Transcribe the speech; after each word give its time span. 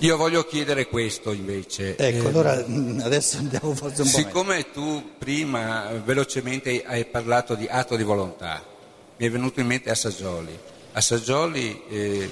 Io 0.00 0.16
voglio 0.16 0.44
chiedere 0.44 0.86
questo 0.86 1.32
invece. 1.32 1.96
Ecco, 1.96 2.24
Eh, 2.24 2.28
allora 2.28 2.64
mm, 2.66 3.00
adesso 3.00 3.36
andiamo 3.36 3.74
forse 3.74 4.00
un 4.00 4.10
po' 4.10 4.16
meglio. 4.16 4.28
Siccome 4.28 4.70
tu 4.72 5.10
prima 5.18 5.90
eh, 5.90 5.98
velocemente 5.98 6.82
hai 6.86 7.04
parlato 7.04 7.54
di 7.54 7.66
atto 7.68 7.96
di 7.96 8.02
volontà, 8.02 8.64
mi 9.18 9.26
è 9.26 9.30
venuto 9.30 9.60
in 9.60 9.66
mente 9.66 9.90
Assaggioli. 9.90 10.58
Assaggioli 10.92 11.82
eh, 11.88 12.30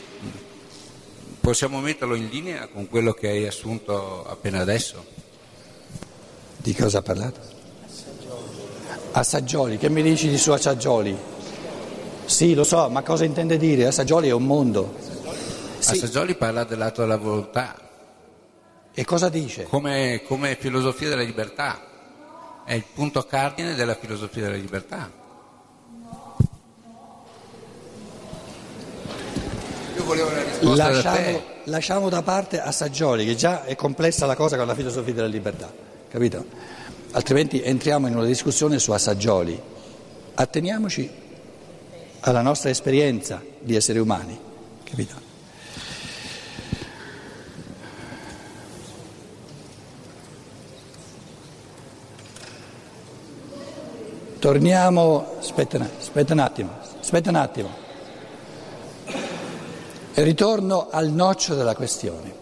possiamo 1.41 1.81
metterlo 1.81 2.15
in 2.15 2.29
linea 2.29 2.69
con 2.69 2.89
quello 2.89 3.13
che 3.13 3.29
hai 3.29 3.47
assunto 3.47 4.25
appena 4.27 4.61
adesso? 4.61 5.05
Di 6.57 6.75
cosa 6.75 6.99
ha 6.99 7.03
parlato? 7.03 7.41
Assaggioli, 9.13 9.77
che 9.77 9.91
mi 9.91 10.03
dici 10.03 10.31
di 10.31 10.39
su 10.39 10.53
Assaggioli? 10.53 11.15
Sì, 12.25 12.55
lo 12.55 12.65
so, 12.65 12.89
ma 12.89 13.03
cosa 13.03 13.25
intende 13.25 13.59
dire? 13.59 13.87
Assaggioli 13.87 14.29
è 14.29 14.33
un 14.33 14.45
mondo. 14.45 15.08
Sì, 15.95 16.05
Assaggioli 16.05 16.35
parla 16.35 16.65
dell'atto 16.65 17.01
della 17.01 17.17
volontà 17.17 17.75
e 18.93 19.05
cosa 19.05 19.29
dice? 19.29 19.63
come, 19.63 20.23
come 20.27 20.57
filosofia 20.59 21.09
della 21.09 21.23
libertà, 21.23 21.81
è 22.65 22.75
il 22.75 22.85
punto 22.93 23.23
cardine 23.23 23.75
della 23.75 23.95
filosofia 23.95 24.43
della 24.43 24.57
libertà. 24.57 25.11
Io 29.97 30.05
volevo 30.05 30.29
una 30.29 30.43
risposta 30.43 30.85
da 30.85 30.91
Lasciamo, 30.91 31.17
te. 31.17 31.43
lasciamo 31.65 32.09
da 32.09 32.23
parte 32.23 32.61
Assaggioli, 32.61 33.25
che 33.25 33.35
già 33.37 33.65
è 33.65 33.75
complessa 33.75 34.27
la 34.27 34.37
cosa 34.37 34.57
con 34.57 34.67
la 34.67 34.75
filosofia 34.75 35.15
della 35.15 35.27
libertà, 35.27 35.73
capito? 36.09 36.45
Altrimenti 37.13 37.63
entriamo 37.63 38.09
in 38.09 38.17
una 38.17 38.27
discussione 38.27 38.79
su 38.79 38.91
Assaggioli. 38.93 39.59
Atteniamoci 40.35 41.09
alla 42.21 42.43
nostra 42.43 42.69
esperienza 42.69 43.43
di 43.61 43.75
esseri 43.75 43.99
umani, 43.99 44.39
capito? 44.85 45.28
Torniamo, 54.49 55.35
aspetta, 55.41 55.79
aspetta 55.99 56.33
un 56.33 56.39
attimo, 56.39 56.71
aspetta 56.99 57.29
un 57.29 57.37
attimo. 57.37 57.69
Ritorno 60.15 60.89
al 60.91 61.11
noccio 61.11 61.55
della 61.55 61.75
questione. 61.75 62.33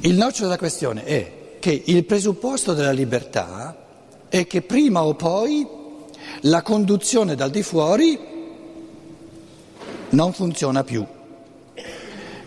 Il 0.00 0.16
noccio 0.16 0.42
della 0.42 0.58
questione 0.58 1.04
è 1.04 1.58
che 1.60 1.84
il 1.86 2.04
presupposto 2.04 2.74
della 2.74 2.90
libertà 2.90 3.76
è 4.28 4.44
che 4.48 4.62
prima 4.62 5.04
o 5.04 5.14
poi 5.14 5.64
la 6.40 6.62
conduzione 6.62 7.36
dal 7.36 7.50
di 7.50 7.62
fuori 7.62 8.18
non 10.08 10.32
funziona 10.32 10.82
più. 10.82 11.06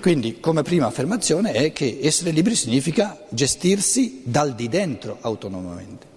Quindi, 0.01 0.41
come 0.41 0.63
prima 0.63 0.87
affermazione, 0.87 1.53
è 1.53 1.71
che 1.71 1.99
essere 2.01 2.31
liberi 2.31 2.55
significa 2.55 3.17
gestirsi 3.29 4.23
dal 4.25 4.53
di 4.55 4.67
dentro 4.67 5.19
autonomamente. 5.21 6.09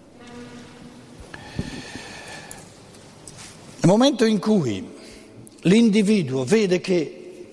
Nel 3.83 3.91
momento 3.91 4.25
in 4.25 4.39
cui 4.39 4.89
l'individuo 5.63 6.45
vede 6.45 6.81
che 6.81 7.47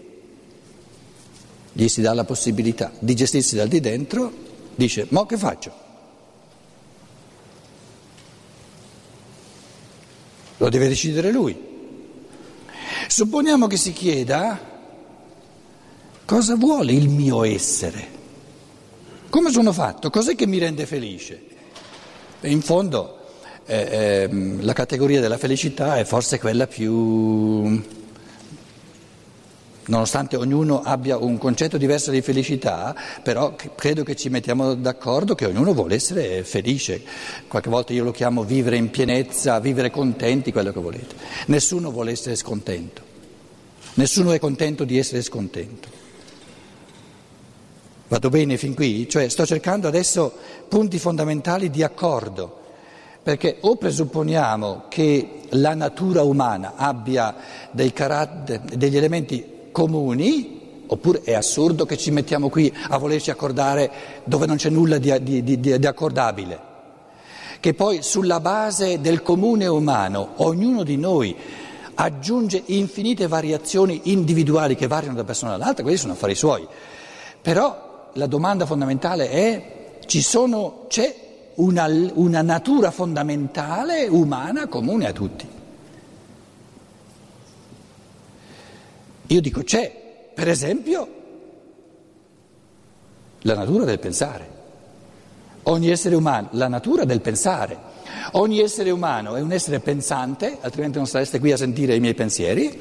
gli 1.72 1.88
si 1.88 2.02
dà 2.02 2.13
la 2.13 2.23
possibilità 2.23 2.91
di 2.99 3.16
gestirsi 3.16 3.55
dal 3.55 3.67
di 3.67 3.80
dentro, 3.80 4.31
dice, 4.75 5.07
ma 5.09 5.25
che 5.25 5.38
faccio? 5.38 5.73
Lo 10.57 10.69
deve 10.69 10.88
decidere 10.88 11.31
lui. 11.31 11.57
Supponiamo 13.07 13.66
che 13.66 13.77
si 13.77 13.91
chieda 13.91 14.59
cosa 16.25 16.55
vuole 16.55 16.91
il 16.91 17.09
mio 17.09 17.44
essere? 17.44 18.07
Come 19.30 19.50
sono 19.50 19.73
fatto? 19.73 20.11
Cos'è 20.11 20.35
che 20.35 20.45
mi 20.45 20.59
rende 20.59 20.85
felice? 20.85 21.44
E 22.39 22.51
in 22.51 22.62
fondo 22.62 23.19
eh, 23.69 24.24
ehm, 24.24 24.63
la 24.66 24.74
categoria 24.74 25.22
della 25.22 25.38
felicità 25.38 25.97
è 25.97 26.03
forse 26.03 26.40
quella 26.40 26.66
più... 26.66 27.97
Nonostante 29.85 30.35
ognuno 30.35 30.84
abbia 30.84 31.18
un 31.18 31.40
concetto 31.40 31.78
diverso 31.78 32.12
di 32.12 32.22
felicità, 32.22 32.96
però 33.24 33.56
credo 33.75 34.03
che 34.03 34.16
ci 34.16 34.30
mettiamo 34.30 34.75
d'accordo 34.75 35.34
che 35.34 35.46
ognuno 35.46 35.74
vuole 35.74 35.96
essere 35.96 36.44
felice. 36.44 37.02
Qualche 37.47 37.72
volta 37.72 37.94
io 37.94 38.03
lo 38.03 38.12
chiamo 38.12 38.44
vivere 38.44 38.75
in 38.75 38.91
pienezza, 38.91 39.59
vivere 39.59 39.90
contenti, 39.90 40.51
quello 40.51 40.72
che 40.72 40.80
volete. 40.80 41.16
Nessuno 41.47 41.91
vuole 41.91 42.12
essere 42.12 42.36
scontento. 42.36 43.01
Nessuno 43.96 44.31
è 44.31 44.40
contento 44.40 44.84
di 44.84 45.00
essere 45.00 45.24
scontento. 45.24 45.88
Vado 48.07 48.30
bene 48.30 48.57
fin 48.57 48.75
qui? 48.75 49.09
Cioè 49.09 49.28
sto 49.28 49.46
cercando 49.46 49.88
adesso 49.88 50.34
punti 50.68 51.00
fondamentali 51.00 51.72
di 51.72 51.81
accordo. 51.81 52.59
Perché 53.22 53.57
o 53.62 53.75
presupponiamo 53.75 54.84
che 54.88 55.41
la 55.50 55.74
natura 55.75 56.24
umana 56.24 56.74
abbia 56.75 57.35
dei 57.72 57.91
caratteri, 57.91 58.78
degli 58.78 58.97
elementi 58.97 59.46
comuni, 59.72 60.84
oppure 60.88 61.22
è 61.24 61.34
assurdo 61.34 61.85
che 61.85 61.97
ci 61.97 62.12
mettiamo 62.12 62.50
qui 62.50 62.74
a 62.90 62.97
volerci 62.97 63.30
accordare 63.30 63.91
dove 64.24 64.46
non 64.46 64.56
c'è 64.56 64.69
nulla 64.69 64.97
di, 64.97 65.22
di- 65.22 65.44
di- 65.44 65.59
di 65.80 65.88
accordabile. 65.88 66.68
Che 67.59 67.74
poi 67.74 68.02
sulla 68.02 68.40
base 68.40 69.02
del 69.02 69.22
comune 69.22 69.68
umano 69.68 70.30
ognuno 70.38 70.84
di 70.84 70.97
noi 70.97 71.36
aggiunge 71.96 72.63
infinite 72.68 73.28
variazioni 73.28 74.01
individuali 74.06 74.75
che 74.75 74.88
variano 74.88 75.18
da 75.18 75.25
persona 75.25 75.53
all'altra, 75.53 75.84
questi 75.84 76.00
sono 76.01 76.13
affari 76.13 76.36
suoi. 76.36 76.66
Però 77.41 78.09
la 78.13 78.25
domanda 78.25 78.66
fondamentale 78.66 79.30
è, 79.30 79.97
sono, 80.07 80.86
c'è 80.88 81.28
una, 81.59 81.88
una 82.14 82.42
natura 82.42 82.92
fondamentale 82.92 84.08
umana 84.08 84.68
comune 84.68 85.08
a 85.08 85.12
tutti? 85.14 85.47
Io 89.28 89.42
dico 89.42 89.62
c'è, 89.62 90.31
per 90.34 90.48
esempio, 90.48 91.08
la 93.42 93.56
natura 93.56 93.86
del 93.86 94.00
pensare. 94.00 94.58
Ogni 95.64 95.90
essere 95.90 96.16
umano, 96.16 96.48
la 96.52 96.68
natura 96.68 97.06
del 97.06 97.22
pensare. 97.22 97.88
Ogni 98.34 98.59
essere 98.59 98.90
umano 98.90 99.36
è 99.36 99.42
un 99.42 99.52
essere 99.52 99.80
pensante, 99.80 100.58
altrimenti 100.62 100.98
non 100.98 101.08
sareste 101.08 101.40
qui 101.40 101.52
a 101.52 101.58
sentire 101.58 101.96
i 101.96 102.00
miei 102.00 102.16
pensieri, 102.16 102.80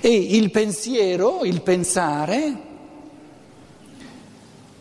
e 0.00 0.10
il 0.10 0.50
pensiero, 0.50 1.44
il 1.44 1.62
pensare, 1.62 2.68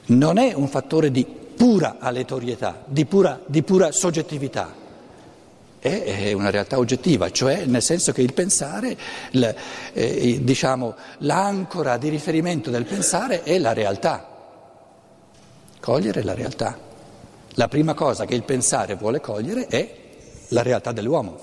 non 0.07 0.38
è 0.38 0.53
un 0.53 0.68
fattore 0.68 1.12
di 1.12 1.38
pura 1.59 1.97
aleatorietà, 1.99 2.83
di 2.85 3.05
pura, 3.05 3.37
di 3.45 3.63
pura 3.63 3.91
soggettività, 3.91 4.73
è, 5.77 6.03
è 6.03 6.31
una 6.31 6.51
realtà 6.51 6.77
oggettiva, 6.77 7.29
cioè 7.31 7.65
nel 7.65 7.81
senso 7.81 8.13
che 8.13 8.21
il 8.21 8.31
pensare, 8.31 8.97
l- 9.31 9.49
eh, 9.91 10.39
diciamo, 10.41 10.95
l'ancora 11.17 11.97
di 11.97 12.07
riferimento 12.07 12.69
del 12.69 12.85
pensare 12.85 13.43
è 13.43 13.57
la 13.57 13.73
realtà, 13.73 14.25
cogliere 15.81 16.23
la 16.23 16.33
realtà. 16.33 16.79
La 17.55 17.67
prima 17.67 17.93
cosa 17.93 18.23
che 18.23 18.35
il 18.35 18.43
pensare 18.43 18.95
vuole 18.95 19.19
cogliere 19.19 19.67
è 19.67 19.95
la 20.49 20.61
realtà 20.61 20.93
dell'uomo. 20.93 21.39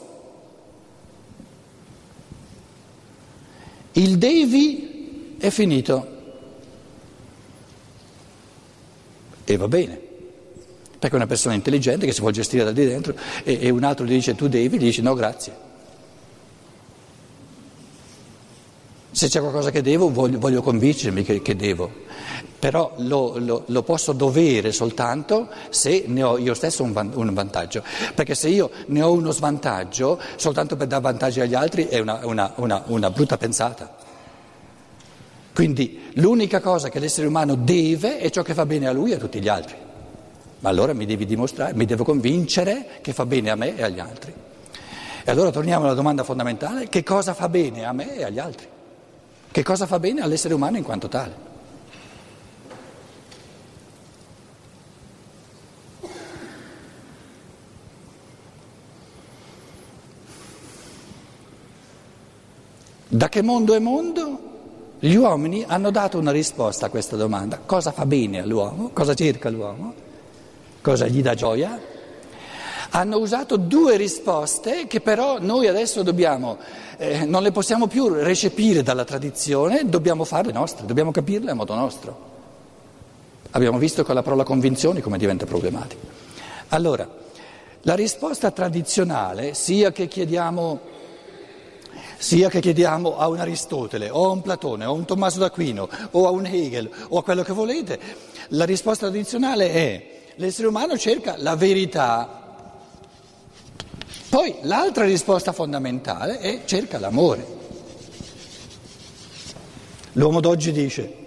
Il 3.92 4.16
devi 4.16 5.36
è 5.38 5.50
finito. 5.50 6.14
E 9.44 9.56
va 9.58 9.68
bene, 9.68 10.05
perché 11.06 11.14
è 11.14 11.16
una 11.16 11.26
persona 11.26 11.54
intelligente 11.54 12.04
che 12.06 12.12
si 12.12 12.18
vuole 12.20 12.34
gestire 12.34 12.64
da 12.64 12.72
di 12.72 12.84
dentro 12.84 13.14
e, 13.44 13.58
e 13.60 13.70
un 13.70 13.84
altro 13.84 14.04
gli 14.04 14.10
dice 14.10 14.34
tu 14.34 14.48
devi, 14.48 14.76
gli 14.76 14.84
dice 14.84 15.02
no 15.02 15.14
grazie. 15.14 15.64
Se 19.10 19.28
c'è 19.28 19.40
qualcosa 19.40 19.70
che 19.70 19.80
devo 19.80 20.10
voglio, 20.10 20.38
voglio 20.38 20.60
convincermi 20.60 21.22
che, 21.22 21.40
che 21.40 21.56
devo, 21.56 21.90
però 22.58 22.92
lo, 22.98 23.38
lo- 23.38 23.62
lo 23.66 23.82
posso 23.82 24.12
dovere 24.12 24.72
soltanto 24.72 25.48
se 25.70 26.04
ne 26.06 26.22
ho 26.22 26.36
io 26.36 26.52
stesso 26.52 26.82
un, 26.82 26.92
van- 26.92 27.12
un 27.14 27.32
vantaggio, 27.32 27.82
perché 28.14 28.34
se 28.34 28.48
io 28.48 28.70
ne 28.88 29.00
ho 29.00 29.10
uno 29.12 29.30
svantaggio 29.30 30.20
soltanto 30.36 30.76
per 30.76 30.88
dare 30.88 31.00
vantaggi 31.02 31.40
agli 31.40 31.54
altri 31.54 31.86
è 31.86 31.98
una, 31.98 32.20
una- 32.24 32.52
una- 32.56 32.82
una 32.86 33.10
brutta 33.10 33.38
pensata. 33.38 33.96
Quindi 35.54 36.10
l'unica 36.14 36.60
cosa 36.60 36.90
che 36.90 36.98
l'essere 36.98 37.26
umano 37.26 37.54
deve 37.54 38.18
è 38.18 38.28
ciò 38.28 38.42
che 38.42 38.52
fa 38.52 38.66
bene 38.66 38.86
a 38.86 38.92
lui 38.92 39.12
e 39.12 39.14
a 39.14 39.18
tutti 39.18 39.40
gli 39.40 39.48
altri. 39.48 39.76
Ma 40.66 40.72
allora 40.72 40.94
mi 40.94 41.06
devi 41.06 41.26
dimostrare, 41.26 41.74
mi 41.74 41.84
devo 41.84 42.02
convincere 42.02 42.98
che 43.00 43.12
fa 43.12 43.24
bene 43.24 43.50
a 43.50 43.54
me 43.54 43.76
e 43.76 43.84
agli 43.84 44.00
altri. 44.00 44.34
E 45.24 45.30
allora 45.30 45.52
torniamo 45.52 45.84
alla 45.84 45.94
domanda 45.94 46.24
fondamentale, 46.24 46.88
che 46.88 47.04
cosa 47.04 47.34
fa 47.34 47.48
bene 47.48 47.84
a 47.84 47.92
me 47.92 48.16
e 48.16 48.24
agli 48.24 48.40
altri? 48.40 48.66
Che 49.48 49.62
cosa 49.62 49.86
fa 49.86 50.00
bene 50.00 50.22
all'essere 50.22 50.54
umano 50.54 50.76
in 50.76 50.82
quanto 50.82 51.06
tale? 51.06 51.34
Da 63.06 63.28
che 63.28 63.42
mondo 63.42 63.72
è 63.72 63.78
mondo? 63.78 64.40
Gli 64.98 65.14
uomini 65.14 65.64
hanno 65.64 65.92
dato 65.92 66.18
una 66.18 66.32
risposta 66.32 66.86
a 66.86 66.88
questa 66.88 67.14
domanda. 67.14 67.60
Cosa 67.64 67.92
fa 67.92 68.04
bene 68.04 68.40
all'uomo? 68.40 68.90
Cosa 68.92 69.14
cerca 69.14 69.48
l'uomo? 69.48 70.05
Cosa 70.86 71.08
gli 71.08 71.20
dà 71.20 71.34
gioia? 71.34 71.80
Hanno 72.90 73.18
usato 73.18 73.56
due 73.56 73.96
risposte 73.96 74.86
che 74.86 75.00
però 75.00 75.40
noi 75.40 75.66
adesso 75.66 76.04
dobbiamo, 76.04 76.58
eh, 76.96 77.24
non 77.24 77.42
le 77.42 77.50
possiamo 77.50 77.88
più 77.88 78.06
recepire 78.06 78.84
dalla 78.84 79.02
tradizione, 79.02 79.88
dobbiamo 79.88 80.22
farle 80.22 80.52
nostre, 80.52 80.86
dobbiamo 80.86 81.10
capirle 81.10 81.50
a 81.50 81.54
modo 81.54 81.74
nostro. 81.74 82.18
Abbiamo 83.50 83.78
visto 83.78 84.04
con 84.04 84.14
la 84.14 84.22
parola 84.22 84.44
convinzioni 84.44 85.00
come 85.00 85.18
diventa 85.18 85.44
problematico. 85.44 86.06
Allora, 86.68 87.08
la 87.82 87.94
risposta 87.96 88.52
tradizionale, 88.52 89.54
sia 89.54 89.90
che 89.90 90.06
chiediamo, 90.06 90.78
sia 92.16 92.48
che 92.48 92.60
chiediamo 92.60 93.18
a 93.18 93.26
un 93.26 93.40
Aristotele 93.40 94.08
o 94.08 94.26
a 94.28 94.30
un 94.30 94.40
Platone 94.40 94.84
o 94.84 94.90
a 94.90 94.94
un 94.94 95.04
Tommaso 95.04 95.40
d'Aquino 95.40 95.88
o 96.12 96.28
a 96.28 96.30
un 96.30 96.46
Hegel 96.46 96.88
o 97.08 97.18
a 97.18 97.24
quello 97.24 97.42
che 97.42 97.52
volete, 97.52 97.98
la 98.50 98.64
risposta 98.64 99.08
tradizionale 99.08 99.72
è 99.72 100.14
l'essere 100.36 100.68
umano 100.68 100.96
cerca 100.96 101.36
la 101.38 101.56
verità. 101.56 102.42
Poi 104.28 104.56
l'altra 104.62 105.04
risposta 105.04 105.52
fondamentale 105.52 106.38
è 106.38 106.62
cerca 106.64 106.98
l'amore. 106.98 107.54
L'uomo 110.12 110.40
d'oggi 110.40 110.72
dice 110.72 111.24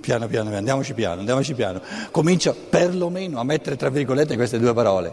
Piano 0.00 0.26
piano, 0.26 0.54
andiamoci 0.54 0.94
piano, 0.94 1.20
andiamoci 1.20 1.54
piano. 1.54 1.80
Comincia 2.10 2.54
perlomeno 2.54 3.38
a 3.38 3.44
mettere 3.44 3.76
tra 3.76 3.88
virgolette 3.88 4.34
queste 4.36 4.58
due 4.58 4.74
parole. 4.74 5.12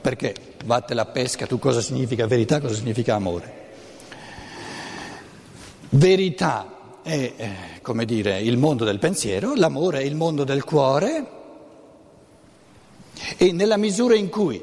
Perché 0.00 0.34
vatte 0.64 0.94
la 0.94 1.06
pesca, 1.06 1.46
tu 1.46 1.58
cosa 1.58 1.80
significa 1.80 2.26
verità, 2.26 2.60
cosa 2.60 2.74
significa 2.74 3.14
amore? 3.16 3.58
Verità 5.90 6.98
è, 7.02 7.32
eh, 7.36 7.50
come 7.82 8.04
dire, 8.04 8.40
il 8.40 8.56
mondo 8.56 8.84
del 8.84 8.98
pensiero, 8.98 9.54
l'amore 9.54 10.00
è 10.00 10.04
il 10.04 10.14
mondo 10.14 10.44
del 10.44 10.64
cuore 10.64 11.38
e 13.36 13.52
nella 13.52 13.76
misura 13.76 14.14
in 14.14 14.28
cui 14.28 14.62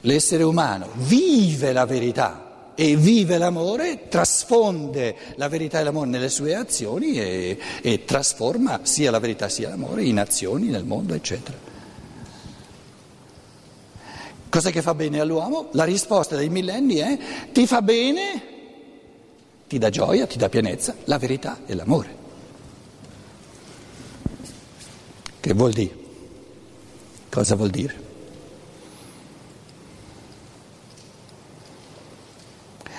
l'essere 0.00 0.42
umano 0.42 0.88
vive 0.94 1.72
la 1.72 1.86
verità, 1.86 2.52
e 2.74 2.96
vive 2.96 3.38
l'amore, 3.38 4.08
trasfonde 4.08 5.14
la 5.36 5.48
verità 5.48 5.80
e 5.80 5.84
l'amore 5.84 6.08
nelle 6.08 6.28
sue 6.28 6.54
azioni 6.54 7.18
e, 7.18 7.58
e 7.82 8.04
trasforma 8.04 8.80
sia 8.82 9.10
la 9.10 9.18
verità 9.18 9.48
sia 9.48 9.68
l'amore 9.68 10.04
in 10.04 10.18
azioni 10.18 10.68
nel 10.68 10.84
mondo, 10.84 11.14
eccetera. 11.14 11.70
Cos'è 14.48 14.70
che 14.70 14.82
fa 14.82 14.94
bene 14.94 15.20
all'uomo? 15.20 15.68
La 15.72 15.84
risposta 15.84 16.36
dei 16.36 16.48
millenni 16.48 16.96
è 16.96 17.18
ti 17.52 17.66
fa 17.66 17.80
bene, 17.80 18.42
ti 19.66 19.78
dà 19.78 19.88
gioia, 19.88 20.26
ti 20.26 20.36
dà 20.36 20.48
pienezza, 20.48 20.94
la 21.04 21.18
verità 21.18 21.60
e 21.66 21.74
l'amore. 21.74 22.20
Che 25.40 25.52
vuol 25.54 25.72
dire? 25.72 26.01
Cosa 27.32 27.54
vuol 27.54 27.70
dire? 27.70 27.94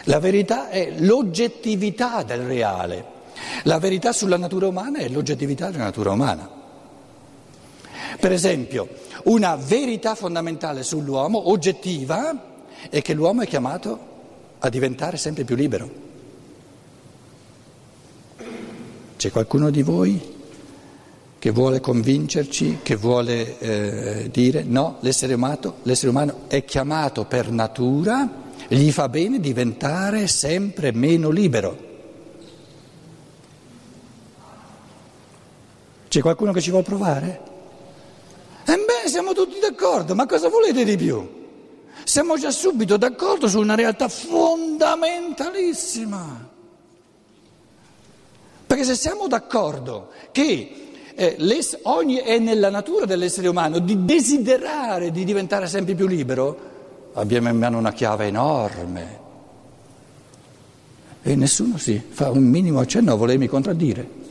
La 0.06 0.18
verità 0.20 0.70
è 0.70 0.92
l'oggettività 0.98 2.24
del 2.24 2.42
reale. 2.42 3.06
La 3.66 3.78
verità 3.78 4.12
sulla 4.12 4.38
natura 4.38 4.66
umana 4.66 4.98
è 4.98 5.08
l'oggettività 5.08 5.70
della 5.70 5.84
natura 5.84 6.14
umana. 6.14 6.50
Per 8.20 8.32
esempio, 8.32 8.90
una 9.26 9.56
verità 9.56 10.16
fondamentale 10.16 10.82
sull'uomo, 10.82 11.52
oggettiva, 11.52 12.64
è 12.90 13.04
che 13.04 13.14
l'uomo 13.14 13.44
è 13.44 13.48
chiamato 13.48 14.00
a 14.58 14.68
diventare 14.70 15.18
sempre 15.18 15.44
più 15.44 15.56
libero. 15.56 15.92
C'è 19.16 19.30
qualcuno 19.30 19.70
di 19.70 19.84
voi 19.84 20.43
che 21.44 21.52
vuole 21.52 21.82
convincerci, 21.82 22.80
che 22.84 22.96
vuole 22.96 23.60
eh, 23.60 24.30
dire 24.32 24.64
no, 24.64 24.96
l'essere 25.02 25.34
umano, 25.34 25.80
l'essere 25.82 26.10
umano 26.10 26.44
è 26.48 26.64
chiamato 26.64 27.26
per 27.26 27.52
natura 27.52 28.30
gli 28.70 28.90
fa 28.92 29.10
bene 29.10 29.42
diventare 29.42 30.28
sempre 30.28 30.94
meno 30.94 31.32
libero. 31.32 31.78
C'è 36.08 36.22
qualcuno 36.22 36.54
che 36.54 36.62
ci 36.62 36.70
vuole 36.70 36.86
provare? 36.86 37.42
E 38.64 38.78
beh, 38.78 39.10
siamo 39.10 39.34
tutti 39.34 39.60
d'accordo, 39.60 40.16
ma 40.16 40.26
cosa 40.26 40.48
volete 40.48 40.86
di 40.86 40.96
più? 40.96 41.30
Siamo 42.06 42.38
già 42.38 42.52
subito 42.52 42.96
d'accordo 42.96 43.50
su 43.50 43.60
una 43.60 43.76
realtà 43.76 44.08
fondamentalissima. 44.08 46.52
Perché 48.66 48.86
se 48.86 48.96
siamo 48.96 49.28
d'accordo 49.28 50.12
che 50.32 50.83
eh, 51.16 51.38
ogni, 51.84 52.16
è 52.18 52.40
nella 52.40 52.70
natura 52.70 53.06
dell'essere 53.06 53.48
umano 53.48 53.80
di 53.80 54.06
desiderare 54.06 55.12
di 55.12 55.24
diventare 55.24 55.68
sempre 55.68 55.96
più 55.96 56.08
libero, 56.08 56.72
abbiamo 57.14 57.50
in 57.50 57.58
mano 57.58 57.78
una 57.78 57.94
chiave 57.94 58.28
enorme 58.28 59.22
e 61.26 61.36
nessuno 61.36 61.78
si 61.78 62.02
fa 62.10 62.30
un 62.30 62.44
minimo 62.44 62.80
accenno 62.80 63.14
a 63.14 63.16
volermi 63.16 63.48
contraddire. 63.48 64.22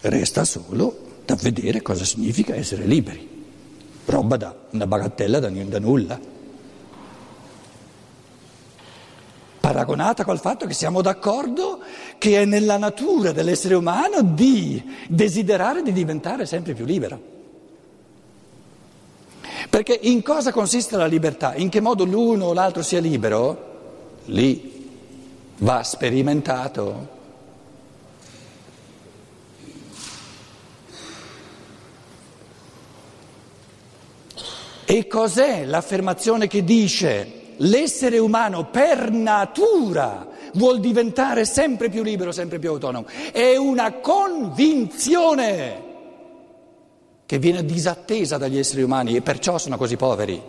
Resta 0.00 0.44
solo 0.44 1.08
da 1.26 1.34
vedere 1.34 1.82
cosa 1.82 2.06
significa 2.06 2.54
essere 2.54 2.86
liberi, 2.86 3.44
roba 4.06 4.38
da 4.38 4.56
una 4.70 4.86
bagattella 4.86 5.38
da, 5.38 5.50
da 5.50 5.78
nulla. 5.78 6.18
Paragonata 9.60 10.24
col 10.24 10.40
fatto 10.40 10.66
che 10.66 10.72
siamo 10.72 11.02
d'accordo 11.02 11.79
che 12.20 12.42
è 12.42 12.44
nella 12.44 12.76
natura 12.76 13.32
dell'essere 13.32 13.74
umano 13.74 14.20
di 14.20 14.82
desiderare 15.08 15.80
di 15.80 15.90
diventare 15.90 16.44
sempre 16.44 16.74
più 16.74 16.84
libero. 16.84 17.18
Perché 19.70 19.98
in 20.02 20.20
cosa 20.22 20.52
consiste 20.52 20.98
la 20.98 21.06
libertà? 21.06 21.54
In 21.54 21.70
che 21.70 21.80
modo 21.80 22.04
l'uno 22.04 22.44
o 22.44 22.52
l'altro 22.52 22.82
sia 22.82 23.00
libero? 23.00 24.18
Lì 24.26 24.90
va 25.56 25.82
sperimentato. 25.82 27.08
E 34.84 35.06
cos'è 35.06 35.64
l'affermazione 35.64 36.48
che 36.48 36.64
dice 36.64 37.54
l'essere 37.56 38.18
umano 38.18 38.66
per 38.66 39.10
natura 39.10 40.29
vuol 40.54 40.80
diventare 40.80 41.44
sempre 41.44 41.88
più 41.88 42.02
libero, 42.02 42.32
sempre 42.32 42.58
più 42.58 42.70
autonomo? 42.70 43.06
È 43.32 43.56
una 43.56 43.92
convinzione 43.94 45.88
che 47.26 47.38
viene 47.38 47.64
disattesa 47.64 48.38
dagli 48.38 48.58
esseri 48.58 48.82
umani 48.82 49.14
e 49.14 49.22
perciò 49.22 49.56
sono 49.56 49.76
così 49.76 49.96
poveri. 49.96 50.42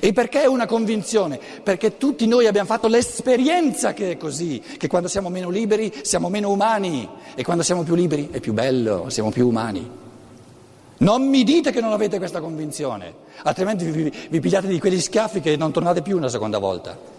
E 0.00 0.12
perché 0.12 0.42
è 0.42 0.46
una 0.46 0.66
convinzione? 0.66 1.38
Perché 1.62 1.98
tutti 1.98 2.26
noi 2.26 2.46
abbiamo 2.46 2.66
fatto 2.66 2.88
l'esperienza 2.88 3.92
che 3.92 4.12
è 4.12 4.16
così, 4.16 4.62
che 4.78 4.88
quando 4.88 5.08
siamo 5.08 5.28
meno 5.28 5.50
liberi 5.50 5.92
siamo 6.02 6.28
meno 6.30 6.50
umani 6.50 7.06
e 7.34 7.44
quando 7.44 7.62
siamo 7.62 7.82
più 7.82 7.94
liberi 7.94 8.30
è 8.30 8.40
più 8.40 8.54
bello, 8.54 9.10
siamo 9.10 9.30
più 9.30 9.46
umani. 9.46 10.02
Non 10.96 11.28
mi 11.28 11.44
dite 11.44 11.70
che 11.70 11.80
non 11.80 11.92
avete 11.92 12.18
questa 12.18 12.40
convinzione, 12.40 13.12
altrimenti 13.42 13.84
vi, 13.84 14.12
vi 14.30 14.40
pigliate 14.40 14.66
di 14.66 14.78
quegli 14.78 15.00
schiaffi 15.00 15.40
che 15.40 15.56
non 15.56 15.72
tornate 15.72 16.00
più 16.00 16.16
una 16.16 16.28
seconda 16.28 16.58
volta. 16.58 17.13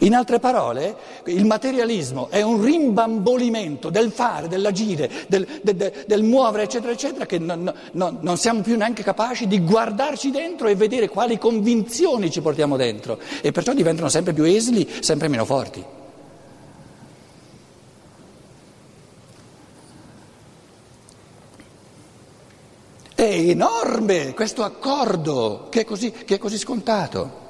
In 0.00 0.14
altre 0.14 0.38
parole, 0.38 0.96
il 1.26 1.44
materialismo 1.44 2.28
è 2.30 2.42
un 2.42 2.62
rimbambolimento 2.62 3.90
del 3.90 4.10
fare, 4.10 4.48
dell'agire, 4.48 5.10
del, 5.28 5.46
del, 5.62 6.04
del 6.06 6.22
muovere, 6.22 6.64
eccetera, 6.64 6.92
eccetera, 6.92 7.26
che 7.26 7.38
non, 7.38 7.72
non, 7.92 8.18
non, 8.20 8.36
siamo 8.36 8.62
più 8.62 8.76
neanche 8.76 9.02
capaci 9.02 9.46
di 9.46 9.60
guardarci 9.60 10.30
dentro 10.30 10.68
e 10.68 10.74
vedere 10.74 11.08
quali 11.08 11.38
convinzioni 11.38 12.30
ci 12.30 12.40
portiamo 12.40 12.76
dentro 12.76 13.18
e 13.40 13.52
perciò 13.52 13.74
diventano 13.74 14.08
sempre 14.08 14.32
più 14.32 14.44
esili, 14.44 14.88
sempre 15.00 15.28
meno 15.28 15.44
forti. 15.44 15.84
È 23.14 23.22
enorme 23.22 24.34
questo 24.34 24.64
accordo 24.64 25.68
che 25.70 25.82
è 25.82 25.84
così, 25.84 26.10
che 26.10 26.36
è 26.36 26.38
così 26.38 26.58
scontato. 26.58 27.41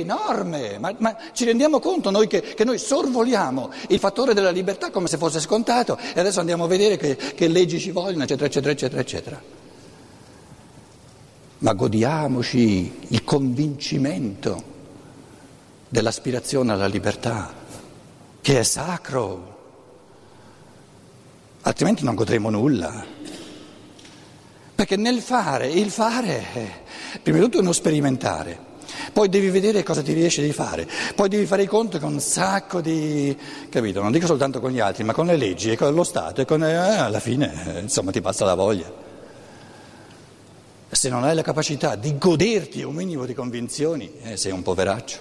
È 0.00 0.02
enorme, 0.02 0.78
ma, 0.78 0.94
ma, 0.98 1.16
ci 1.32 1.44
rendiamo 1.44 1.78
conto 1.78 2.10
noi 2.10 2.26
che, 2.26 2.40
che, 2.40 2.64
noi 2.64 2.78
sorvoliamo 2.78 3.70
il 3.88 3.98
fattore 3.98 4.32
della 4.32 4.50
libertà 4.50 4.90
come 4.90 5.08
se 5.08 5.18
fosse 5.18 5.40
scontato 5.40 5.98
e 5.98 6.18
adesso 6.18 6.40
andiamo 6.40 6.64
a 6.64 6.66
vedere 6.66 6.96
che, 6.96 7.16
che 7.16 7.48
leggi 7.48 7.78
ci 7.78 7.90
vogliono, 7.90 8.24
eccetera, 8.24 8.46
eccetera, 8.46 8.72
eccetera, 8.72 9.00
eccetera. 9.00 9.42
Ma 11.58 11.72
godiamoci 11.74 13.00
il 13.08 13.22
convincimento 13.24 14.62
dell'aspirazione 15.88 16.72
alla 16.72 16.86
libertà, 16.86 17.52
che 18.40 18.58
è 18.58 18.62
sacro, 18.62 19.58
altrimenti 21.60 22.04
non 22.04 22.14
godremo 22.14 22.48
nulla. 22.48 23.04
Perché 24.74 24.96
nel 24.96 25.20
fare, 25.20 25.68
il 25.68 25.90
fare, 25.90 26.82
prima 27.22 27.36
di 27.36 27.44
tutto 27.44 27.58
è 27.58 27.60
uno 27.60 27.72
sperimentare. 27.72 28.68
Poi 29.12 29.28
devi 29.28 29.50
vedere 29.50 29.82
cosa 29.82 30.02
ti 30.02 30.12
riesci 30.12 30.42
di 30.42 30.52
fare, 30.52 30.88
poi 31.14 31.28
devi 31.28 31.46
fare 31.46 31.62
i 31.62 31.66
conti 31.66 31.98
con 31.98 32.12
un 32.12 32.20
sacco 32.20 32.80
di, 32.80 33.36
capito, 33.68 34.00
non 34.02 34.12
dico 34.12 34.26
soltanto 34.26 34.60
con 34.60 34.70
gli 34.70 34.80
altri, 34.80 35.04
ma 35.04 35.12
con 35.12 35.26
le 35.26 35.36
leggi 35.36 35.70
e 35.70 35.76
con 35.76 35.92
lo 35.94 36.04
Stato 36.04 36.40
e 36.40 36.44
con, 36.44 36.62
eh, 36.64 36.74
alla 36.74 37.20
fine, 37.20 37.76
eh, 37.76 37.80
insomma, 37.80 38.10
ti 38.10 38.20
passa 38.20 38.44
la 38.44 38.54
voglia. 38.54 39.08
Se 40.90 41.08
non 41.08 41.24
hai 41.24 41.34
la 41.34 41.42
capacità 41.42 41.94
di 41.94 42.18
goderti 42.18 42.82
un 42.82 42.94
minimo 42.94 43.24
di 43.24 43.34
convinzioni, 43.34 44.10
eh, 44.22 44.36
sei 44.36 44.52
un 44.52 44.62
poveraccio. 44.62 45.18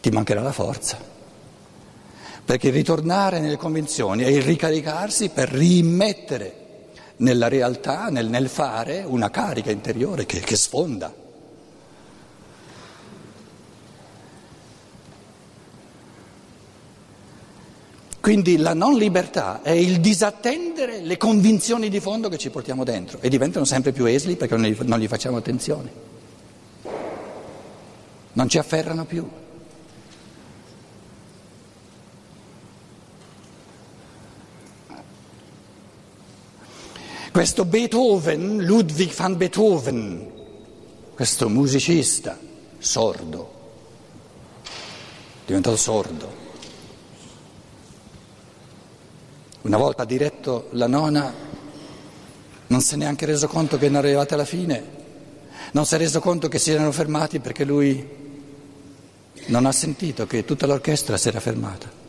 Ti 0.00 0.10
mancherà 0.10 0.42
la 0.42 0.52
forza. 0.52 0.98
Perché 2.44 2.70
ritornare 2.70 3.40
nelle 3.40 3.56
convinzioni 3.56 4.22
è 4.24 4.28
il 4.28 4.42
ricaricarsi 4.42 5.30
per 5.30 5.48
rimettere 5.48 6.63
nella 7.16 7.48
realtà, 7.48 8.08
nel, 8.08 8.28
nel 8.28 8.48
fare, 8.48 9.04
una 9.06 9.30
carica 9.30 9.70
interiore 9.70 10.26
che, 10.26 10.40
che 10.40 10.56
sfonda. 10.56 11.22
Quindi 18.24 18.56
la 18.56 18.72
non 18.72 18.94
libertà 18.94 19.60
è 19.60 19.72
il 19.72 20.00
disattendere 20.00 21.00
le 21.02 21.18
convinzioni 21.18 21.90
di 21.90 22.00
fondo 22.00 22.30
che 22.30 22.38
ci 22.38 22.48
portiamo 22.48 22.82
dentro 22.82 23.18
e 23.20 23.28
diventano 23.28 23.66
sempre 23.66 23.92
più 23.92 24.06
esili 24.06 24.36
perché 24.36 24.56
non 24.56 24.98
gli, 24.98 25.06
facciamo 25.06 25.36
attenzione, 25.36 25.92
non 28.32 28.48
ci 28.48 28.56
afferrano 28.56 29.04
più. 29.04 29.28
Questo 37.34 37.64
Beethoven, 37.64 38.58
Ludwig 38.64 39.12
van 39.12 39.36
Beethoven, 39.36 40.30
questo 41.14 41.48
musicista 41.48 42.38
sordo, 42.78 43.52
diventato 45.44 45.74
sordo, 45.74 46.32
una 49.62 49.76
volta 49.76 50.04
diretto 50.04 50.68
la 50.74 50.86
nona, 50.86 51.34
non 52.68 52.80
si 52.80 52.94
è 52.94 52.96
neanche 52.98 53.26
reso 53.26 53.48
conto 53.48 53.78
che 53.78 53.86
erano 53.86 53.98
arrivati 53.98 54.34
alla 54.34 54.44
fine, 54.44 54.84
non 55.72 55.84
si 55.86 55.96
è 55.96 55.98
reso 55.98 56.20
conto 56.20 56.46
che 56.46 56.60
si 56.60 56.70
erano 56.70 56.92
fermati 56.92 57.40
perché 57.40 57.64
lui 57.64 58.08
non 59.46 59.66
ha 59.66 59.72
sentito 59.72 60.28
che 60.28 60.44
tutta 60.44 60.66
l'orchestra 60.66 61.16
si 61.16 61.26
era 61.26 61.40
fermata. 61.40 62.03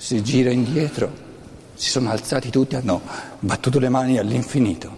Si 0.00 0.22
gira 0.22 0.50
indietro, 0.50 1.12
si 1.74 1.90
sono 1.90 2.08
alzati 2.08 2.48
tutti, 2.48 2.74
hanno 2.74 3.02
battuto 3.40 3.78
le 3.78 3.90
mani 3.90 4.16
all'infinito. 4.16 4.96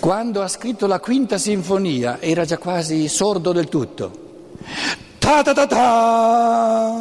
Quando 0.00 0.40
ha 0.40 0.48
scritto 0.48 0.86
la 0.86 1.00
quinta 1.00 1.36
sinfonia 1.36 2.18
era 2.18 2.46
già 2.46 2.56
quasi 2.56 3.08
sordo 3.08 3.52
del 3.52 3.68
tutto. 3.68 4.46
Ta 5.18 5.42
ta 5.42 5.52
ta 5.52 5.66
ta! 5.66 6.94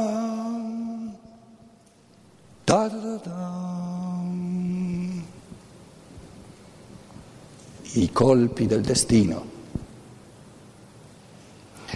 Ta 2.65 2.89
ta 2.89 3.17
ta! 3.23 4.21
I 7.93 8.11
colpi 8.11 8.65
del 8.65 8.81
destino. 8.81 9.45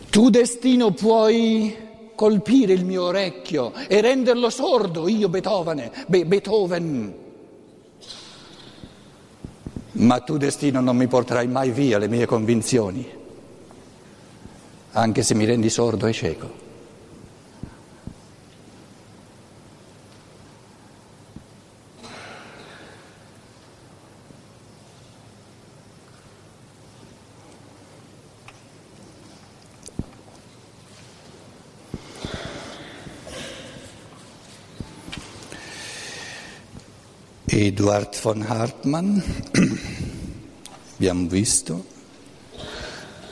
Tu 0.10 0.30
destino 0.30 0.92
puoi 0.92 1.90
colpire 2.22 2.74
il 2.74 2.86
mio 2.86 3.06
orecchio 3.06 3.74
e 3.88 4.00
renderlo 4.00 4.52
sordo, 4.52 5.08
io 5.08 5.28
Beethoven, 5.28 5.90
Be- 6.06 6.24
Beethoven. 6.24 7.14
Ma 9.94 10.20
tu 10.20 10.38
destino 10.38 10.82
non 10.82 10.98
mi 10.98 11.08
porterai 11.08 11.48
mai 11.48 11.72
via 11.72 11.98
le 11.98 12.08
mie 12.08 12.28
convinzioni, 12.28 13.10
anche 14.92 15.24
se 15.24 15.34
mi 15.34 15.46
rendi 15.46 15.72
sordo 15.72 16.06
e 16.06 16.14
cieco. 16.14 16.71
Eduard 37.72 38.20
von 38.22 38.42
Hartmann, 38.46 39.18
abbiamo 40.96 41.26
visto, 41.30 41.86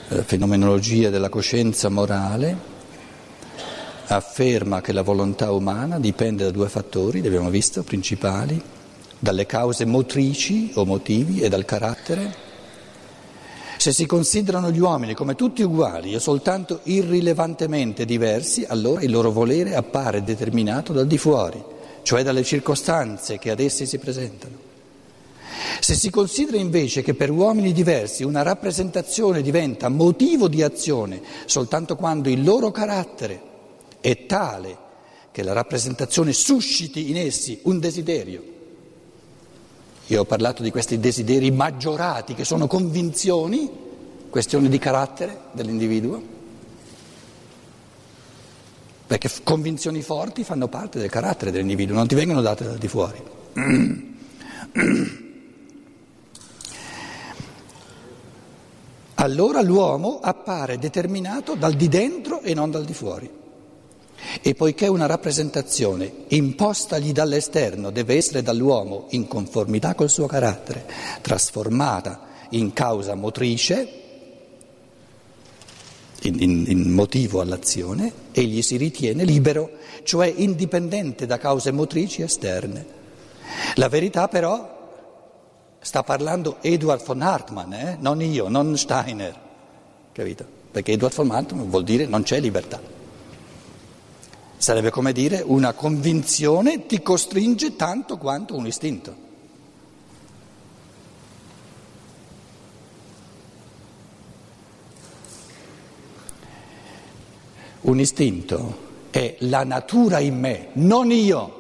la 0.07 0.23
fenomenologia 0.23 1.09
della 1.09 1.27
coscienza 1.27 1.89
morale, 1.89 2.57
afferma 4.07 4.79
che 4.79 4.93
la 4.93 5.01
volontà 5.01 5.51
umana 5.51 5.99
dipende 5.99 6.45
da 6.45 6.51
due 6.51 6.69
fattori, 6.69 7.19
li 7.19 7.27
abbiamo 7.27 7.49
visto, 7.49 7.83
principali, 7.83 8.61
dalle 9.19 9.45
cause 9.45 9.83
motrici 9.83 10.71
o 10.75 10.85
motivi 10.85 11.41
e 11.41 11.49
dal 11.49 11.65
carattere. 11.65 12.33
Se 13.75 13.91
si 13.91 14.05
considerano 14.05 14.71
gli 14.71 14.79
uomini 14.79 15.15
come 15.15 15.35
tutti 15.35 15.63
uguali 15.63 16.13
e 16.13 16.19
soltanto 16.19 16.79
irrilevantemente 16.83 18.05
diversi, 18.05 18.63
allora 18.65 19.01
il 19.01 19.11
loro 19.11 19.31
volere 19.33 19.75
appare 19.75 20.23
determinato 20.23 20.93
dal 20.93 21.07
di 21.07 21.17
fuori 21.17 21.77
cioè 22.09 22.23
dalle 22.23 22.43
circostanze 22.43 23.37
che 23.37 23.51
ad 23.51 23.59
essi 23.59 23.85
si 23.85 23.99
presentano. 23.99 24.55
Se 25.79 25.93
si 25.93 26.09
considera 26.09 26.57
invece 26.57 27.03
che 27.03 27.13
per 27.13 27.29
uomini 27.29 27.71
diversi 27.71 28.23
una 28.23 28.41
rappresentazione 28.41 29.43
diventa 29.43 29.89
motivo 29.89 30.47
di 30.47 30.63
azione 30.63 31.21
soltanto 31.45 31.95
quando 31.95 32.29
il 32.29 32.43
loro 32.43 32.71
carattere 32.71 33.39
è 33.99 34.25
tale 34.25 34.75
che 35.31 35.43
la 35.43 35.53
rappresentazione 35.53 36.33
susciti 36.33 37.11
in 37.11 37.17
essi 37.17 37.59
un 37.65 37.77
desiderio, 37.77 38.43
io 40.07 40.21
ho 40.21 40.25
parlato 40.25 40.63
di 40.63 40.71
questi 40.71 40.99
desideri 40.99 41.51
maggiorati 41.51 42.33
che 42.33 42.43
sono 42.43 42.65
convinzioni, 42.65 43.69
questioni 44.31 44.67
di 44.67 44.79
carattere 44.79 45.41
dell'individuo, 45.51 46.37
perché 49.09 49.27
convinzioni 49.41 50.03
forti 50.03 50.43
fanno 50.43 50.67
parte 50.67 50.99
del 50.99 51.09
carattere 51.09 51.49
dell'individuo, 51.49 51.95
non 51.95 52.05
ti 52.05 52.13
vengono 52.13 52.41
date 52.41 52.63
da 52.63 52.75
di 52.75 52.87
fuori. 52.87 53.19
Allora 59.15 59.63
l'uomo 59.63 60.19
appare 60.21 60.77
determinato 60.77 61.55
dal 61.55 61.73
di 61.73 61.87
dentro 61.87 62.41
e 62.41 62.53
non 62.53 62.69
dal 62.69 62.85
di 62.85 62.93
fuori. 62.93 63.27
E 64.43 64.53
poiché 64.53 64.85
una 64.87 65.07
rappresentazione 65.07 66.25
impostagli 66.27 67.11
dall'esterno 67.11 67.89
deve 67.89 68.13
essere 68.13 68.43
dall'uomo 68.43 69.07
in 69.09 69.27
conformità 69.27 69.95
col 69.95 70.11
suo 70.11 70.27
carattere, 70.27 70.85
trasformata 71.21 72.27
in 72.49 72.73
causa 72.73 73.15
motrice, 73.15 74.08
in, 76.23 76.65
in, 76.67 76.91
motivo 76.91 77.41
all'azione, 77.41 78.11
egli 78.31 78.61
si 78.61 78.77
ritiene 78.77 79.23
libero, 79.23 79.71
cioè 80.03 80.31
indipendente 80.35 81.25
da 81.25 81.37
cause 81.37 81.71
motrici 81.71 82.21
esterne. 82.21 82.97
La 83.75 83.87
verità 83.89 84.27
però 84.27 84.77
sta 85.79 86.03
parlando 86.03 86.57
Edward 86.61 87.03
von 87.03 87.21
Hartmann, 87.21 87.73
eh? 87.73 87.97
non 87.99 88.21
io, 88.21 88.49
non 88.49 88.77
Steiner, 88.77 89.35
capito? 90.11 90.45
Perché 90.71 90.91
Edward 90.93 91.15
von 91.15 91.31
Hartmann 91.31 91.69
vuol 91.69 91.83
dire 91.83 92.05
non 92.05 92.23
c'è 92.23 92.39
libertà. 92.39 92.79
Sarebbe 94.57 94.89
come 94.89 95.13
dire 95.13 95.41
una 95.45 95.71
convinzione 95.73 96.85
ti 96.85 97.01
costringe 97.01 97.75
tanto 97.75 98.17
quanto 98.17 98.55
un 98.55 98.67
istinto. 98.67 99.27
Un 107.89 107.99
istinto 107.99 108.87
è 109.09 109.37
la 109.39 109.63
natura 109.63 110.19
in 110.19 110.39
me, 110.39 110.67
non 110.73 111.09
io. 111.11 111.57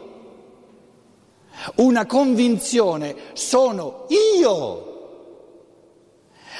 Una 1.77 2.05
convinzione 2.05 3.15
sono 3.33 4.05
io. 4.39 4.85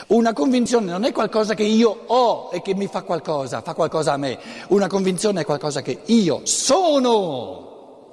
Una 0.07 0.33
convinzione 0.33 0.89
non 0.89 1.03
è 1.03 1.11
qualcosa 1.11 1.53
che 1.53 1.61
io 1.61 2.05
ho 2.07 2.49
e 2.51 2.63
che 2.63 2.73
mi 2.73 2.88
fa 2.88 3.03
qualcosa, 3.03 3.61
fa 3.61 3.75
qualcosa 3.75 4.13
a 4.13 4.17
me. 4.17 4.39
Una 4.69 4.88
convinzione 4.88 5.41
è 5.41 5.45
qualcosa 5.45 5.83
che 5.83 5.99
io 6.05 6.41
sono. 6.45 8.07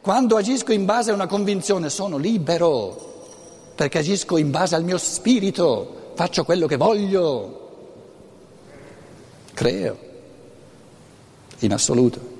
Quando 0.00 0.36
agisco 0.36 0.72
in 0.72 0.86
base 0.86 1.10
a 1.10 1.14
una 1.14 1.26
convinzione 1.26 1.90
sono 1.90 2.16
libero, 2.16 2.96
perché 3.74 3.98
agisco 3.98 4.38
in 4.38 4.50
base 4.50 4.74
al 4.74 4.82
mio 4.82 4.96
spirito, 4.96 6.12
faccio 6.14 6.42
quello 6.44 6.66
che 6.66 6.78
voglio, 6.78 7.64
creo 9.52 10.05
in 11.60 11.72
assoluto. 11.72 12.35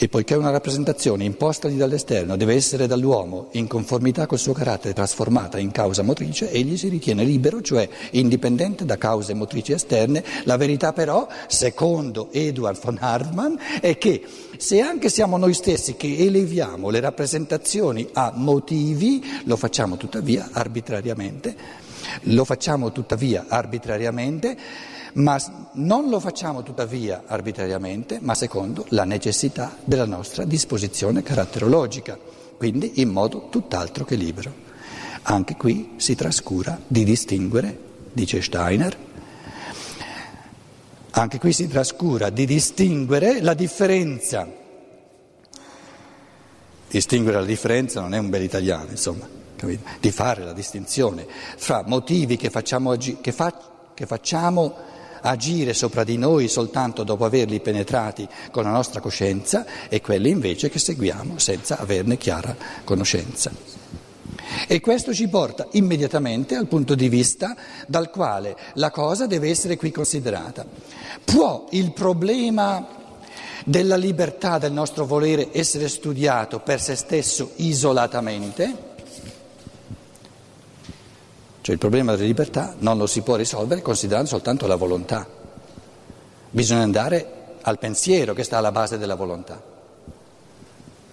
E 0.00 0.08
poiché 0.08 0.36
una 0.36 0.50
rappresentazione 0.50 1.24
impostagli 1.24 1.76
dall'esterno 1.76 2.36
deve 2.36 2.54
essere 2.54 2.86
dall'uomo 2.86 3.48
in 3.54 3.66
conformità 3.66 4.26
col 4.26 4.38
suo 4.38 4.52
carattere 4.52 4.94
trasformata 4.94 5.58
in 5.58 5.72
causa 5.72 6.04
motrice, 6.04 6.52
egli 6.52 6.76
si 6.76 6.86
ritiene 6.86 7.24
libero, 7.24 7.60
cioè 7.60 7.88
indipendente 8.12 8.84
da 8.84 8.96
cause 8.96 9.34
motrici 9.34 9.72
esterne. 9.72 10.22
La 10.44 10.56
verità 10.56 10.92
però, 10.92 11.26
secondo 11.48 12.28
Edward 12.30 12.80
von 12.80 12.96
Hartmann, 13.00 13.56
è 13.80 13.98
che 13.98 14.22
se 14.56 14.80
anche 14.80 15.08
siamo 15.08 15.36
noi 15.36 15.52
stessi 15.52 15.96
che 15.96 16.16
eleviamo 16.16 16.90
le 16.90 17.00
rappresentazioni 17.00 18.08
a 18.12 18.32
motivi, 18.36 19.20
lo 19.46 19.56
facciamo 19.56 19.96
tuttavia 19.96 20.50
arbitrariamente, 20.52 21.56
lo 22.20 22.44
facciamo 22.44 22.92
tuttavia 22.92 23.46
arbitrariamente 23.48 24.56
ma 25.14 25.38
non 25.72 26.08
lo 26.08 26.20
facciamo 26.20 26.62
tuttavia 26.62 27.24
arbitrariamente, 27.26 28.18
ma 28.20 28.34
secondo 28.34 28.84
la 28.90 29.04
necessità 29.04 29.76
della 29.84 30.06
nostra 30.06 30.44
disposizione 30.44 31.22
caratterologica, 31.22 32.18
quindi 32.56 33.00
in 33.00 33.10
modo 33.10 33.48
tutt'altro 33.50 34.04
che 34.04 34.16
libero. 34.16 34.66
Anche 35.22 35.56
qui 35.56 35.94
si 35.96 36.14
trascura 36.14 36.78
di 36.86 37.04
distinguere, 37.04 37.78
dice 38.12 38.40
Steiner, 38.42 38.96
anche 41.10 41.38
qui 41.38 41.52
si 41.52 41.66
trascura 41.66 42.30
di 42.30 42.46
distinguere 42.46 43.40
la 43.40 43.54
differenza. 43.54 44.46
Distinguere 46.88 47.40
la 47.40 47.44
differenza 47.44 48.00
non 48.00 48.14
è 48.14 48.18
un 48.18 48.30
bel 48.30 48.42
italiano, 48.42 48.90
insomma, 48.90 49.28
capito? 49.56 49.88
di 50.00 50.10
fare 50.10 50.44
la 50.44 50.52
distinzione 50.52 51.26
fra 51.28 51.82
motivi 51.86 52.36
che 52.36 52.50
facciamo, 52.50 52.96
che 52.96 53.32
fa, 53.32 53.90
che 53.94 54.06
facciamo 54.06 54.74
agire 55.20 55.74
sopra 55.74 56.04
di 56.04 56.16
noi 56.16 56.48
soltanto 56.48 57.04
dopo 57.04 57.24
averli 57.24 57.60
penetrati 57.60 58.26
con 58.50 58.64
la 58.64 58.70
nostra 58.70 59.00
coscienza 59.00 59.66
e 59.88 60.00
quelli 60.00 60.30
invece 60.30 60.68
che 60.68 60.78
seguiamo 60.78 61.38
senza 61.38 61.78
averne 61.78 62.16
chiara 62.16 62.56
conoscenza. 62.84 63.50
E 64.66 64.80
questo 64.80 65.12
ci 65.12 65.28
porta 65.28 65.66
immediatamente 65.72 66.54
al 66.54 66.66
punto 66.66 66.94
di 66.94 67.08
vista 67.08 67.56
dal 67.86 68.10
quale 68.10 68.56
la 68.74 68.90
cosa 68.90 69.26
deve 69.26 69.50
essere 69.50 69.76
qui 69.76 69.90
considerata. 69.90 70.64
Può 71.24 71.66
il 71.70 71.92
problema 71.92 72.86
della 73.64 73.96
libertà 73.96 74.58
del 74.58 74.72
nostro 74.72 75.04
volere 75.04 75.48
essere 75.52 75.88
studiato 75.88 76.60
per 76.60 76.80
se 76.80 76.96
stesso 76.96 77.52
isolatamente? 77.56 78.96
Cioè 81.68 81.76
il 81.76 81.82
problema 81.82 82.12
della 82.12 82.24
libertà 82.24 82.76
non 82.78 82.96
lo 82.96 83.06
si 83.06 83.20
può 83.20 83.36
risolvere 83.36 83.82
considerando 83.82 84.26
soltanto 84.26 84.66
la 84.66 84.76
volontà. 84.76 85.28
Bisogna 86.48 86.80
andare 86.80 87.56
al 87.60 87.78
pensiero 87.78 88.32
che 88.32 88.42
sta 88.42 88.56
alla 88.56 88.72
base 88.72 88.96
della 88.96 89.16
volontà. 89.16 89.62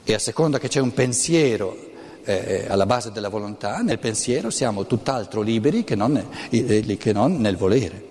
E 0.01 0.13
a 0.13 0.17
seconda 0.17 0.57
che 0.57 0.69
c'è 0.69 0.79
un 0.79 0.93
pensiero 0.93 1.75
eh, 2.23 2.67
alla 2.69 2.85
base 2.85 3.11
della 3.11 3.27
volontà, 3.27 3.79
nel 3.79 3.99
pensiero 3.99 4.49
siamo 4.49 4.85
tutt'altro 4.85 5.41
liberi 5.41 5.83
che 5.83 5.95
non, 5.95 6.25
eh, 6.49 6.97
che 6.97 7.11
non 7.11 7.35
nel 7.41 7.57
volere. 7.57 8.05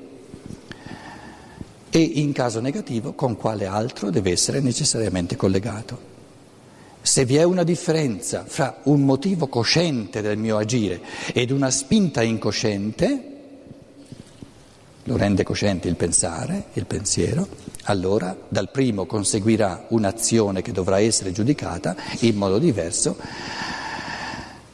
E 1.89 1.99
in 1.99 2.33
caso 2.33 2.61
negativo 2.61 3.15
con 3.15 3.37
quale 3.37 3.65
altro 3.65 4.11
deve 4.11 4.33
essere 4.33 4.61
necessariamente 4.61 5.35
collegato. 5.35 6.13
Se 7.07 7.27
vi 7.27 7.37
è 7.37 7.43
una 7.43 7.65
differenza 7.65 8.45
fra 8.47 8.79
un 8.85 9.03
motivo 9.03 9.47
cosciente 9.47 10.23
del 10.23 10.39
mio 10.39 10.57
agire 10.57 11.03
ed 11.35 11.51
una 11.51 11.71
spinta 11.71 12.23
incosciente, 12.23 13.33
lo 15.03 15.17
rende 15.19 15.45
cosciente 15.45 15.87
il 15.87 15.97
pensare, 15.97 16.69
il 16.73 16.87
pensiero, 16.87 17.47
allora 17.83 18.35
dal 18.49 18.71
primo 18.71 19.05
conseguirà 19.05 19.85
un'azione 19.89 20.63
che 20.63 20.73
dovrà 20.73 20.99
essere 20.99 21.31
giudicata 21.31 21.95
in 22.21 22.37
modo 22.37 22.57
diverso 22.57 23.19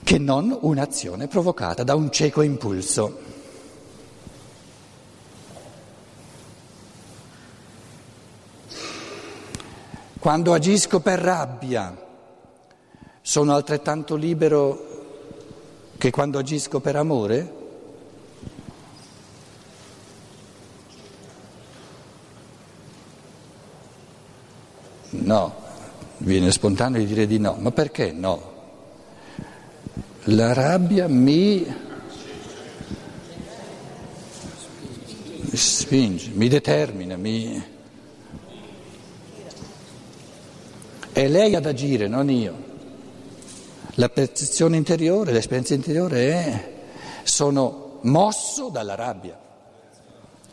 che 0.05 0.19
non 0.19 0.57
un'azione 0.61 1.27
provocata 1.27 1.83
da 1.83 1.97
un 1.97 2.13
cieco 2.13 2.43
impulso. 2.43 3.19
Quando 10.21 10.55
agisco 10.55 11.01
per 11.01 11.19
rabbia, 11.19 12.07
sono 13.31 13.55
altrettanto 13.55 14.17
libero 14.17 14.89
che 15.97 16.11
quando 16.11 16.41
agisco 16.41 16.81
per 16.81 16.97
amore? 16.97 17.55
No, 25.11 25.55
viene 26.17 26.51
spontaneo 26.51 26.99
di 26.99 27.07
dire 27.07 27.29
di 27.29 27.39
no, 27.39 27.55
ma 27.61 27.71
perché 27.71 28.11
no? 28.11 28.53
La 30.25 30.53
rabbia 30.53 31.07
mi 31.07 31.73
spinge, 35.53 36.33
mi 36.35 36.49
determina, 36.49 37.17
mi... 37.17 37.65
È 41.13 41.29
lei 41.29 41.55
ad 41.55 41.67
agire, 41.67 42.09
non 42.09 42.29
io. 42.29 42.70
La 43.95 44.09
percezione 44.09 44.77
interiore, 44.77 45.33
l'esperienza 45.33 45.75
interiore 45.75 46.31
è 46.31 46.73
sono 47.23 47.99
mosso 48.03 48.69
dalla 48.69 48.95
rabbia, 48.95 49.39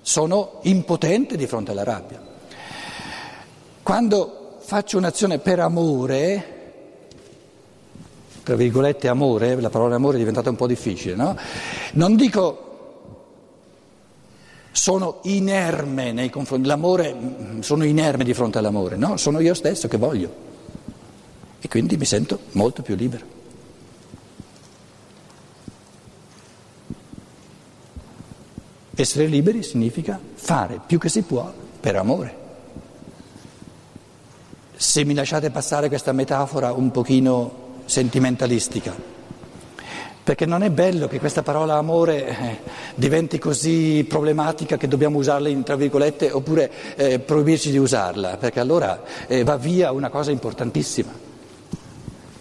sono 0.02 0.60
impotente 0.64 1.38
di 1.38 1.46
fronte 1.48 1.72
alla 1.72 1.84
rabbia. 1.84 2.22
Quando 3.84 4.58
faccio 4.60 4.98
un'azione 4.98 5.40
per 5.40 5.60
amore, 5.60 6.56
tra 8.44 8.56
virgolette 8.56 9.08
amore, 9.08 9.60
la 9.60 9.70
parola 9.70 9.96
amore 9.96 10.16
è 10.16 10.20
diventata 10.20 10.50
un 10.50 10.56
po' 10.56 10.68
difficile, 10.68 11.16
no? 11.16 11.38
Non 11.94 12.16
dico 12.16 12.64
sono 14.72 15.20
inerme 15.24 16.12
nei 16.12 16.30
confronti, 16.30 16.68
l'amore, 16.68 17.16
sono 17.62 17.84
inerme 17.84 18.24
di 18.24 18.34
fronte 18.34 18.58
all'amore, 18.58 18.96
no? 18.96 19.18
Sono 19.18 19.40
io 19.40 19.54
stesso 19.54 19.88
che 19.88 19.98
voglio 19.98 20.47
e 21.60 21.68
quindi 21.68 21.98
mi 21.98 22.06
sento 22.06 22.40
molto 22.52 22.82
più 22.82 22.96
libero. 22.96 23.36
Essere 28.96 29.28
liberi 29.28 29.62
significa 29.62 30.20
fare 30.34 30.80
più 30.86 30.98
che 30.98 31.10
si 31.10 31.22
può 31.22 31.54
per 31.80 31.96
amore. 31.96 32.46
Se 34.76 35.04
mi 35.04 35.14
lasciate 35.14 35.52
passare 35.52 35.88
questa 35.88 36.12
metafora 36.14 36.72
un 36.72 36.90
pochino 36.90 37.66
sentimentalistica, 37.86 38.96
perché 40.24 40.46
non 40.46 40.64
è 40.64 40.72
bello 40.72 41.08
che 41.08 41.20
questa 41.20 41.44
parola 41.44 41.76
amore 41.76 42.28
eh, 42.28 42.58
diventi 42.96 43.38
così 43.38 44.04
problematica 44.10 44.78
che 44.78 44.88
dobbiamo 44.88 45.20
usarla 45.20 45.48
in 45.48 45.64
tra 45.64 45.76
virgolette 45.76 46.32
oppure 46.32 46.72
eh, 46.96 47.20
proibirci 47.20 47.70
di 47.70 47.78
usarla, 47.78 48.38
perché 48.38 48.60
allora 48.60 49.04
eh, 49.28 49.44
va 49.44 49.58
via 49.58 49.92
una 49.92 50.10
cosa 50.10 50.32
importantissima. 50.32 51.27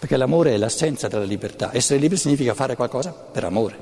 Perché 0.07 0.23
l'amore 0.23 0.53
è 0.53 0.57
l'assenza 0.57 1.09
della 1.09 1.25
libertà. 1.25 1.71
Essere 1.73 1.99
liberi 1.99 2.17
significa 2.17 2.53
fare 2.53 2.77
qualcosa 2.77 3.11
per 3.11 3.43
amore. 3.43 3.77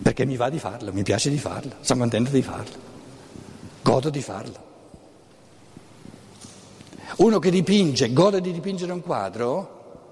Perché 0.00 0.24
mi 0.24 0.36
va 0.36 0.48
di 0.48 0.60
farlo, 0.60 0.92
mi 0.92 1.02
piace 1.02 1.30
di 1.30 1.38
farlo, 1.38 1.72
sono 1.80 1.98
contento 1.98 2.30
di 2.30 2.42
farlo, 2.42 2.76
godo 3.82 4.08
di 4.08 4.22
farlo. 4.22 4.68
Uno 7.16 7.40
che 7.40 7.50
dipinge, 7.50 8.12
gode 8.12 8.40
di 8.40 8.52
dipingere 8.52 8.92
un 8.92 9.02
quadro, 9.02 10.04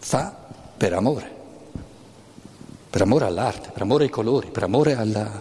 fa 0.00 0.34
per 0.76 0.92
amore, 0.92 1.30
per 2.90 3.02
amore 3.02 3.26
all'arte, 3.26 3.70
per 3.70 3.82
amore 3.82 4.04
ai 4.04 4.10
colori, 4.10 4.50
per 4.50 4.64
amore 4.64 4.96
alla... 4.96 5.40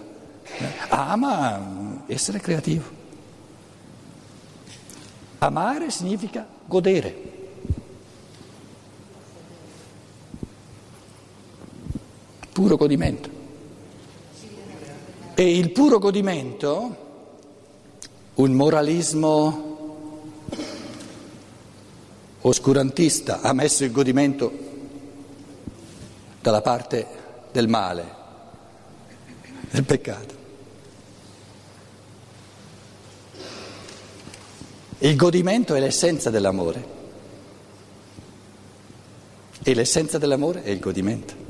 ama 0.89 2.03
essere 2.05 2.39
creativo. 2.39 3.00
Amare 5.43 5.89
significa 5.89 6.45
godere. 6.67 7.29
Puro 12.53 12.77
godimento. 12.77 13.29
E 15.33 15.57
il 15.57 15.71
puro 15.71 15.97
godimento, 15.97 16.95
un 18.35 18.51
moralismo 18.51 19.69
oscurantista, 22.41 23.41
ha 23.41 23.51
messo 23.53 23.83
il 23.83 23.91
godimento 23.91 24.51
dalla 26.39 26.61
parte 26.61 27.07
del 27.51 27.67
male, 27.67 28.15
del 29.71 29.85
peccato. 29.85 30.40
Il 35.03 35.15
godimento 35.15 35.73
è 35.73 35.79
l'essenza 35.79 36.29
dell'amore 36.29 36.85
e 39.63 39.73
l'essenza 39.73 40.19
dell'amore 40.19 40.61
è 40.61 40.69
il 40.69 40.79
godimento. 40.79 41.40